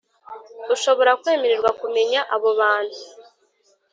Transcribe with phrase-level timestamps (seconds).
[0.75, 2.99] ushobora kwemererwa kumenya abo bantu